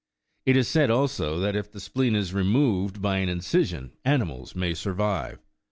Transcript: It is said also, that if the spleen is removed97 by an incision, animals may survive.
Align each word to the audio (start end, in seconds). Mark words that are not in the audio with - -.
It 0.47 0.57
is 0.57 0.67
said 0.67 0.89
also, 0.89 1.37
that 1.41 1.55
if 1.55 1.71
the 1.71 1.79
spleen 1.79 2.15
is 2.15 2.31
removed97 2.31 3.01
by 3.03 3.17
an 3.17 3.29
incision, 3.29 3.91
animals 4.03 4.55
may 4.55 4.73
survive. 4.73 5.37